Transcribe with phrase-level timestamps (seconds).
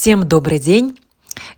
[0.00, 0.96] Всем добрый день.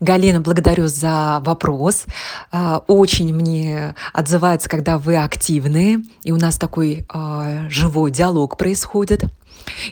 [0.00, 2.06] Галина, благодарю за вопрос.
[2.50, 9.24] А, очень мне отзывается, когда вы активны, и у нас такой а, живой диалог происходит.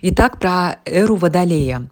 [0.01, 1.91] Итак, про эру Водолея.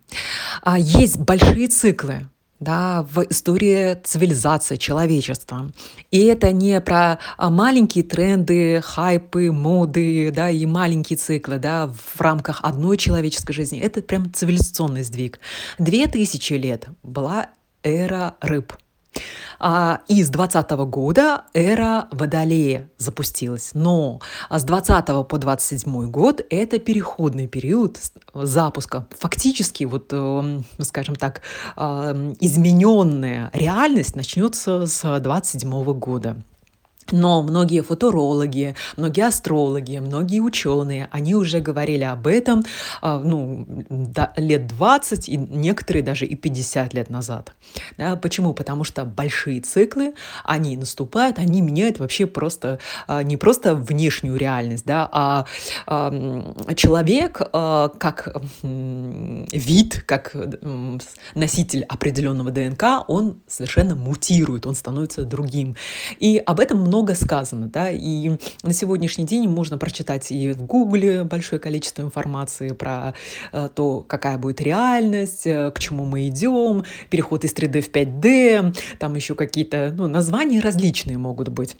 [0.62, 2.26] А, есть большие циклы,
[2.60, 5.70] да, в истории цивилизации, человечества.
[6.10, 12.60] И это не про маленькие тренды, хайпы, моды, да, и маленькие циклы, да, в рамках
[12.62, 13.80] одной человеческой жизни.
[13.80, 15.40] Это прям цивилизационный сдвиг.
[15.78, 17.48] Две тысячи лет была
[17.82, 18.72] эра рыб.
[19.58, 23.70] А, и с 20 года эра Водолея запустилась.
[23.74, 24.20] Но
[24.50, 27.98] с 20 по 27 год это переходный период
[28.34, 29.06] запуска.
[29.18, 31.42] Фактически, вот, эм, скажем так,
[31.76, 36.36] эм, измененная реальность начнется с 27 года.
[37.12, 42.64] Но многие футурологи, многие астрологи, многие ученые, они уже говорили об этом
[43.00, 43.66] а, ну,
[44.36, 47.54] лет 20, и некоторые даже и 50 лет назад.
[47.96, 48.54] Да, почему?
[48.54, 54.84] Потому что большие циклы, они наступают, они меняют вообще просто, а, не просто внешнюю реальность,
[54.86, 55.46] да, а
[56.74, 60.34] человек а, как вид, как
[61.34, 65.76] носитель определенного ДНК, он совершенно мутирует, он становится другим.
[66.18, 68.30] И об этом много много сказано, да, и
[68.62, 73.12] на сегодняшний день можно прочитать и в Гугле большое количество информации про
[73.52, 78.74] э, то, какая будет реальность, э, к чему мы идем, переход из 3D в 5D,
[78.98, 81.76] там еще какие-то, ну, названия различные могут быть.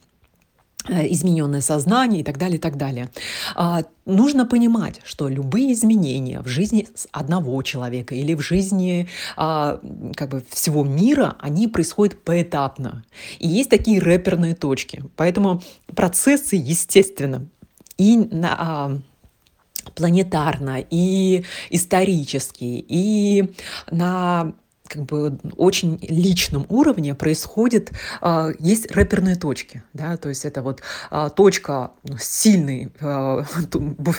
[0.89, 3.11] Э, измененное сознание и так далее, и так далее.
[3.57, 9.81] А, нужно понимать, что любые изменения в жизни одного человека или в жизни а,
[10.15, 13.05] как бы всего мира, они происходят поэтапно.
[13.41, 15.03] И есть такие рэперные точки.
[15.17, 15.63] Поэтому
[15.95, 17.49] процессы, естественно,
[17.99, 18.99] и на, а,
[19.97, 23.53] планетарно, и исторически, и
[23.91, 24.53] на
[24.89, 30.83] как бы очень личном уровне происходит, э, есть рэперные точки, да, то есть это вот
[31.11, 33.45] э, точка сильной э,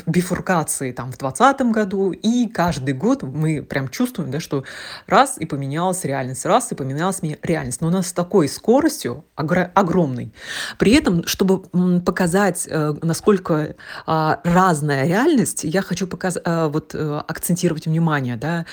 [0.06, 4.64] бифуркации там в 2020 году, и каждый год мы прям чувствуем, да, что
[5.08, 9.72] раз и поменялась реальность, раз и поменялась реальность, но у нас с такой скоростью огр-
[9.74, 10.34] огромной.
[10.78, 11.62] При этом, чтобы
[12.02, 13.76] показать, э, насколько
[14.06, 18.66] разная реальность, я хочу показать, э, вот э, акцентировать внимание, да,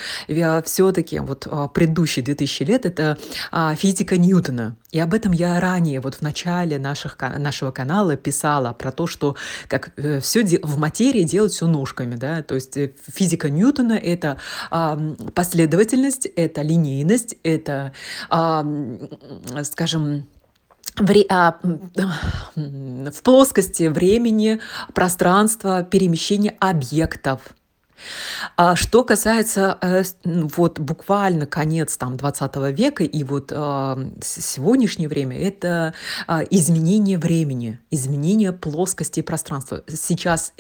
[0.63, 3.19] все-таки вот э, предыдущие 2000 лет, это
[3.53, 4.77] а, физика Ньютона.
[4.91, 9.37] И об этом я ранее, вот в начале наших, нашего канала писала, про то, что
[9.69, 14.39] как э, все в материи делать все ножками, да, то есть э, физика Ньютона— это
[14.71, 14.99] а,
[15.35, 17.93] последовательность, это линейность, это,
[18.31, 18.65] а,
[19.63, 20.27] скажем,
[20.97, 21.59] в, а,
[22.55, 24.61] в плоскости времени,
[24.95, 27.41] пространства, перемещения объектов—
[28.57, 35.09] а что касается э, ну, вот буквально конец там 20 века и вот э, сегодняшнее
[35.09, 35.95] время, это
[36.29, 39.83] э, изменение времени, изменение плоскости пространства.
[39.89, 40.53] Сейчас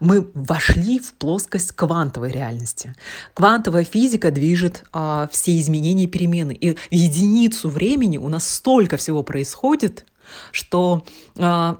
[0.00, 2.94] мы вошли в плоскость квантовой реальности.
[3.34, 4.84] Квантовая физика движет
[5.30, 6.52] все изменения и перемены.
[6.52, 10.06] И в единицу времени у нас столько всего происходит,
[10.52, 11.04] что
[11.36, 11.74] э,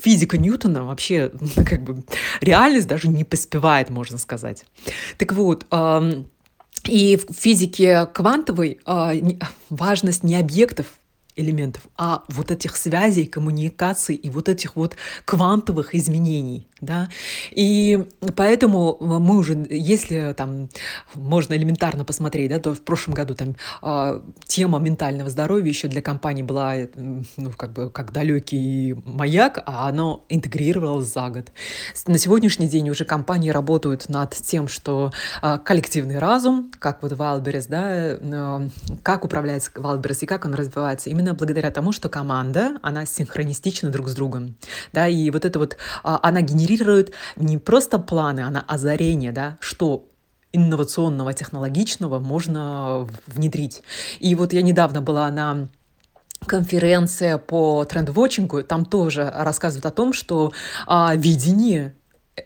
[0.00, 2.04] физика Ньютона вообще как бы
[2.40, 4.64] реальность даже не поспевает, можно сказать.
[5.18, 6.24] Так вот, э,
[6.84, 9.20] и в физике квантовой э,
[9.70, 10.86] важность не объектов
[11.36, 17.08] элементов, а вот этих связей, коммуникаций и вот этих вот квантовых изменений да,
[17.52, 20.68] и поэтому мы уже, если там
[21.14, 26.02] можно элементарно посмотреть, да, то в прошлом году там э, тема ментального здоровья еще для
[26.02, 31.50] компании была, ну, как бы, как далекий маяк, а оно интегрировалось за год.
[32.06, 37.66] На сегодняшний день уже компании работают над тем, что э, коллективный разум, как вот Wildberries,
[37.68, 38.68] да, э,
[39.02, 44.08] как управляется Wildberries и как он развивается, именно благодаря тому, что команда, она синхронистична друг
[44.08, 44.56] с другом,
[44.92, 50.08] да, и вот это вот, э, она генерирует не просто планы, а озарение, да, что
[50.52, 53.82] инновационного, технологичного можно внедрить.
[54.20, 55.68] И вот я недавно была на
[56.46, 60.52] конференция по тренд-вотчингу, там тоже рассказывают о том, что
[60.86, 61.94] а, видение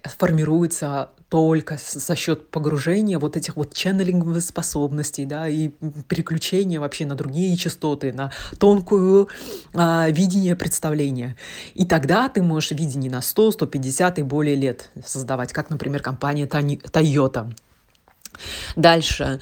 [0.04, 5.68] формируется только за счет погружения вот этих вот ченнелинговых способностей, да, и
[6.08, 9.28] переключения вообще на другие частоты, на тонкую
[9.72, 11.36] а, видение представления.
[11.74, 16.46] И тогда ты можешь видение на 100, 150 и более лет создавать, как, например, компания
[16.46, 17.54] Toyota.
[18.74, 19.40] Дальше.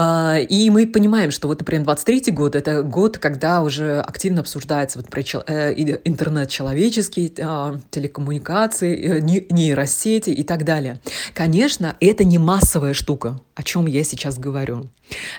[0.00, 5.00] А, и мы понимаем, что вот, например, 23 год– это год, когда уже активно обсуждается
[5.00, 5.74] вот про э,
[6.04, 11.00] интернет человеческий, а, телекоммуникации, э, нейросети и так далее.
[11.34, 14.88] Конечно, это не массовая штука, о чем я сейчас говорю.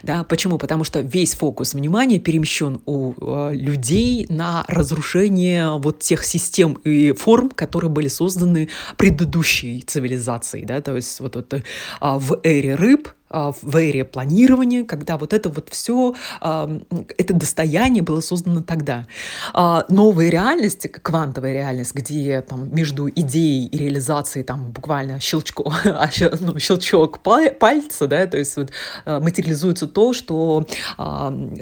[0.04, 0.26] Да?
[0.26, 0.58] Почему?
[0.58, 7.14] Потому что весь фокус внимания перемещен у э, людей на разрушение вот тех систем и
[7.14, 8.68] форм, которые были созданы
[8.98, 10.66] предыдущей цивилизацией.
[10.66, 10.82] Да?
[10.82, 11.62] То есть вот это э,
[12.02, 18.22] в эре рыб а, в эре планирования, когда вот это вот все, это достояние было
[18.22, 19.06] создано тогда.
[19.54, 26.10] А, новая реальность, квантовая реальность, где там между идеей и реализацией там буквально щелчко, а,
[26.40, 28.72] ну, щелчок пальца, да, то есть вот
[29.06, 30.66] материализуется то, что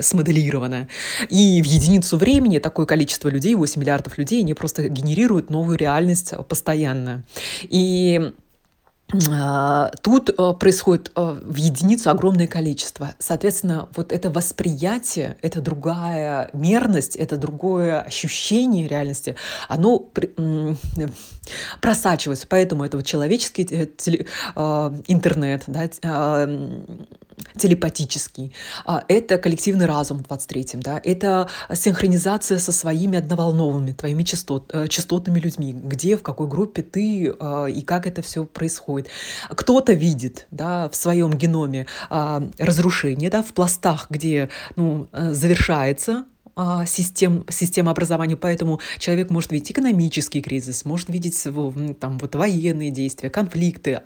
[0.02, 0.88] смоделировано.
[1.30, 6.34] И в единицу времени такое количество людей, 8 миллиардов людей, они просто генерируют новую реальность
[6.48, 7.24] постоянно.
[7.64, 8.47] И а,
[9.08, 13.16] тут э, происходит э, в единицу огромное количество.
[13.20, 19.38] Соответственно, вот это восприятие, это другая мерность, это другое ощущение реальности,
[19.70, 20.10] оно
[21.82, 22.48] просачивается.
[22.50, 26.46] Поэтому это вот человеческий э, интернет, да, а,
[27.58, 28.54] телепатический,
[28.86, 34.88] а, это коллективный разум в 23-м, да, это синхронизация со своими одноволновыми, твоими частот, э,
[34.88, 39.10] частотными людьми, где, в какой группе ты а, и как это все происходит.
[39.50, 46.26] Кто-то видит да, в своем геноме а, разрушение да, в пластах, где ну, э, завершается
[46.86, 51.42] систем, система образования, поэтому человек может видеть экономический кризис, может видеть
[52.00, 54.02] там, вот, военные действия, конфликты,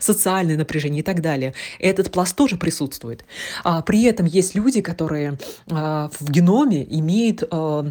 [0.00, 1.54] социальное напряжение и так далее.
[1.78, 3.24] Этот пласт тоже присутствует.
[3.64, 5.38] А при этом есть люди, которые
[5.70, 7.90] а, в геноме имеют а,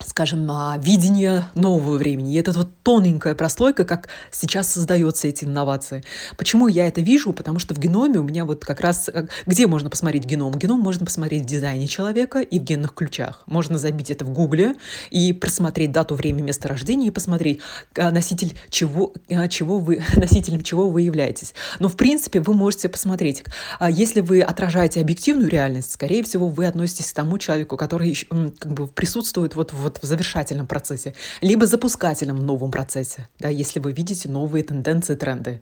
[0.00, 0.50] скажем,
[0.80, 2.34] видение нового времени.
[2.34, 6.02] И это вот тоненькая прослойка, как сейчас создаются эти инновации.
[6.36, 7.32] Почему я это вижу?
[7.32, 9.08] Потому что в геноме у меня вот как раз...
[9.08, 10.52] Э, где можно посмотреть геном?
[10.58, 13.42] Геном можно посмотреть в дизайне человека и в генных ключах.
[13.46, 14.74] Можно забить это в гугле
[15.10, 17.60] и просмотреть дату, время, место рождения и посмотреть,
[17.94, 21.54] э, носитель чего, э, чего вы, носителем чего вы являетесь.
[21.78, 23.44] Но, в принципе, вы можете посмотреть.
[23.78, 28.14] А если вы отражаете объективную реальность, скорее всего, вы относитесь к тому человеку, который
[28.58, 33.80] как бы присутствует вот в вот в завершательном процессе, либо запускательном новом процессе, да, если
[33.80, 35.60] вы видите новые тенденции, тренды.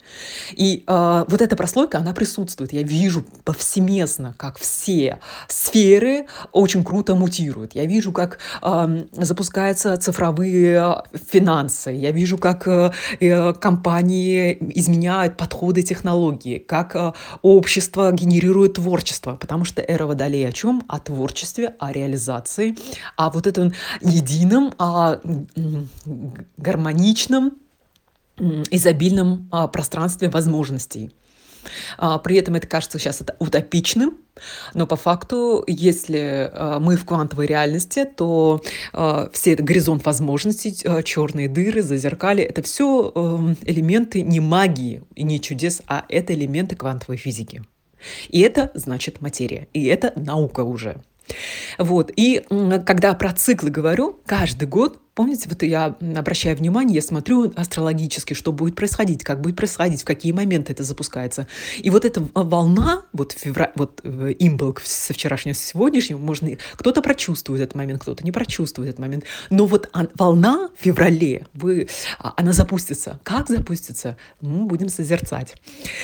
[0.53, 2.73] И э, вот эта прослойка, она присутствует.
[2.73, 7.75] Я вижу повсеместно, как все сферы очень круто мутируют.
[7.75, 11.91] Я вижу, как э, запускаются цифровые финансы.
[11.91, 19.37] Я вижу, как э, э, компании изменяют подходы технологии, как э, общество генерирует творчество.
[19.37, 20.83] Потому что эра Водолея о чем?
[20.89, 22.77] О творчестве, о реализации,
[23.17, 23.73] о вот этом
[24.13, 25.21] едином, а,
[26.57, 27.53] гармоничном,
[28.71, 31.15] изобильном а, пространстве возможностей.
[31.97, 34.19] А, при этом это кажется сейчас утопичным,
[34.75, 38.63] но по факту, если а, мы в квантовой реальности, то
[39.33, 40.75] все это горизонт возможностей,
[41.05, 46.75] черные дыры, зазеркали, это все эм, элементы не магии и не чудес, а это элементы
[46.75, 47.63] квантовой физики.
[48.29, 51.01] И это значит материя, и это наука уже.
[51.79, 52.11] Вот.
[52.17, 52.45] И
[52.87, 58.51] когда про циклы говорю, каждый год Помните, вот я обращаю внимание, я смотрю астрологически, что
[58.51, 61.47] будет происходить, как будет происходить, в какие моменты это запускается.
[61.79, 67.61] И вот эта волна, вот, февраль, вот э, имболк со вчерашнего, сегодняшнего, можно, кто-то прочувствует
[67.61, 69.25] этот момент, кто-то не прочувствует этот момент.
[69.51, 71.89] Но вот волна в феврале, вы,
[72.19, 73.21] а, она запустится.
[73.23, 74.17] Как запустится?
[74.41, 75.57] Мы будем созерцать.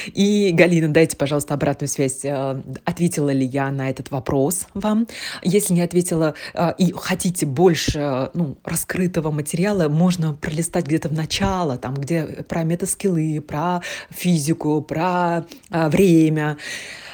[0.08, 2.26] И, Галина, дайте, пожалуйста, обратную связь.
[2.26, 5.08] Э, ответила ли я на этот вопрос вам?
[5.42, 11.12] Если не ответила э, и хотите больше ну, раскрыть открытого материала можно пролистать где-то в
[11.12, 16.58] начало, там, где про метаскиллы, про физику, про а, время.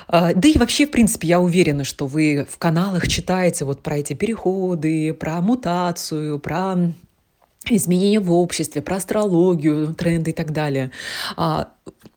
[0.09, 3.99] А, да и вообще, в принципе, я уверена, что вы в каналах читаете вот про
[3.99, 6.75] эти переходы, про мутацию, про
[7.71, 10.91] изменения в обществе, про астрологию, тренды и так далее.
[11.37, 11.69] А,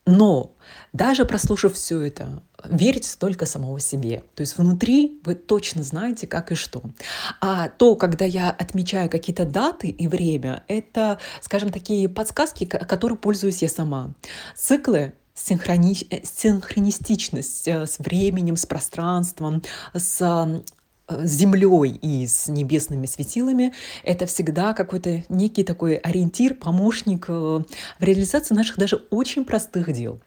[0.05, 0.53] но
[0.93, 4.23] даже прослушав все это, верьте только самого себе.
[4.35, 6.81] То есть внутри вы точно знаете, как и что.
[7.41, 13.61] А то, когда я отмечаю какие-то даты и время, это, скажем, такие подсказки, которые пользуюсь
[13.61, 14.13] я сама.
[14.55, 15.97] Циклы синхрони...
[16.09, 19.63] Э, синхронистичность э, с временем, с пространством,
[19.93, 20.63] с
[21.09, 23.73] с землей и с небесными светилами,
[24.03, 27.65] это всегда какой-то некий такой ориентир, помощник в
[27.99, 30.19] реализации наших даже очень простых дел.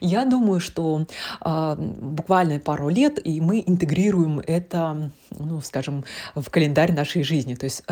[0.00, 1.06] Я думаю, что
[1.40, 6.04] э, буквально пару лет, и мы интегрируем это, ну, скажем,
[6.34, 7.54] в календарь нашей жизни.
[7.54, 7.82] То есть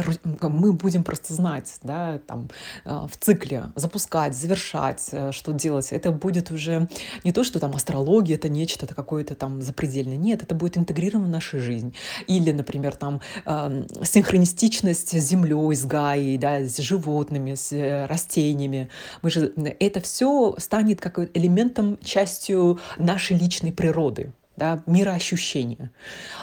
[0.43, 2.49] мы будем просто знать, да, там,
[2.85, 5.93] э, в цикле запускать, завершать, э, что делать.
[5.93, 6.89] Это будет уже
[7.25, 10.17] не то, что там астрология, это нечто, это какое-то там запредельное.
[10.17, 11.95] Нет, это будет интегрировано в нашу жизнь.
[12.27, 18.91] Или, например, там э, синхронистичность с землей, с Гаей, да, с животными, с э, растениями.
[19.23, 24.33] Мы же, это все станет как элемент элементом, частью нашей личной природы.
[24.55, 25.91] да, мироощущения.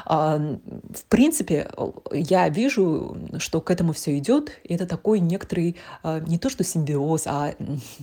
[0.06, 1.70] А, в принципе,
[2.12, 4.50] я вижу, что к этому все идет.
[4.64, 7.54] И это такой некоторый а, не то что симбиоз, а,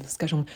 [0.09, 0.47] скажем,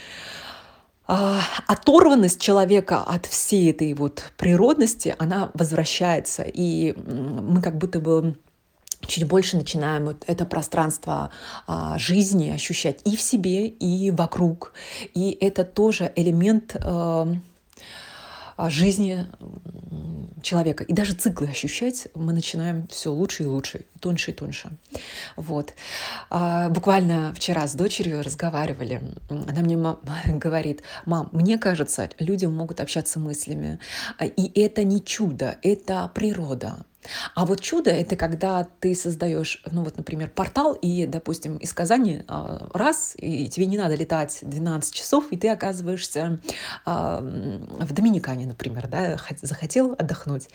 [1.08, 6.44] а, оторванность человека от всей этой вот природности, она возвращается.
[6.44, 8.36] И мы как будто бы
[9.10, 11.30] чуть больше начинаем вот это пространство
[11.66, 14.72] а, жизни ощущать и в себе, и вокруг.
[15.14, 17.34] И это тоже элемент а,
[18.68, 19.26] жизни
[20.42, 20.84] человека.
[20.84, 24.70] И даже циклы ощущать мы начинаем все лучше и лучше, тоньше и тоньше.
[25.36, 25.74] Вот.
[26.28, 29.02] А, буквально вчера с дочерью разговаривали.
[29.28, 29.76] Она мне
[30.26, 33.80] говорит, мам, мне кажется, люди могут общаться мыслями.
[34.20, 36.84] И это не чудо, это природа.
[37.34, 42.22] А вот чудо это когда ты создаешь, ну вот, например, портал, и, допустим, из Казани
[42.28, 46.40] а, раз, и тебе не надо летать 12 часов, и ты оказываешься
[46.84, 50.48] а, в Доминикане, например, да, захотел отдохнуть.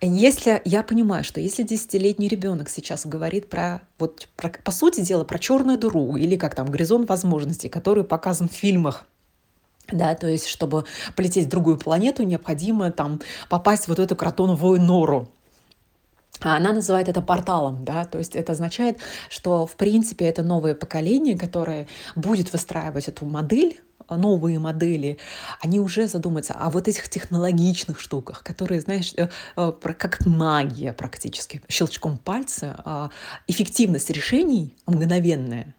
[0.00, 5.24] Если я понимаю, что если десятилетний ребенок сейчас говорит про, вот, про, по сути дела,
[5.24, 9.06] про черную дыру или как там горизонт возможностей, который показан в фильмах,
[9.88, 14.80] да, то есть, чтобы полететь в другую планету, необходимо там попасть в вот эту кротоновую
[14.80, 15.28] нору.
[16.40, 18.98] А она называет это порталом, да, то есть это означает,
[19.30, 21.86] что в принципе это новое поколение, которое
[22.16, 25.18] будет выстраивать эту модель, новые модели,
[25.60, 31.62] они уже задумаются о вот этих технологичных штуках, которые, знаешь, э, э, как магия практически,
[31.68, 33.10] щелчком пальца, а,
[33.46, 35.74] эффективность решений мгновенная,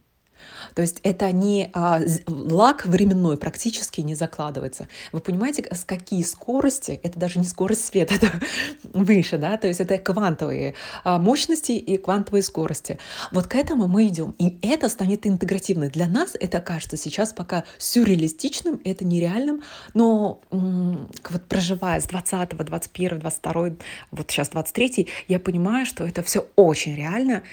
[0.73, 4.87] то есть это не а, лак временной практически не закладывается.
[5.11, 8.31] Вы понимаете, с какие скорости, это даже не скорость света, это
[8.93, 12.99] выше, да, то есть это квантовые а, мощности и квантовые скорости.
[13.31, 14.35] Вот к этому мы идем.
[14.37, 15.89] И это станет интегративным.
[15.89, 23.19] Для нас это кажется сейчас пока сюрреалистичным, это нереальным, но вот проживая с 20, 21,
[23.19, 23.69] 22,
[24.11, 27.43] вот сейчас 23, я понимаю, что это все очень реально.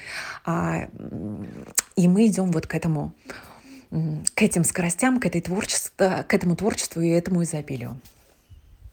[1.97, 3.13] И мы идем вот к этому,
[3.91, 7.99] к этим скоростям, к, этой творчеству, к этому творчеству и этому изобилию.